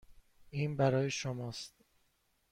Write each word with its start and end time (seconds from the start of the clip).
این 0.49 0.77
برای 0.77 1.09
شماست. 1.11 1.75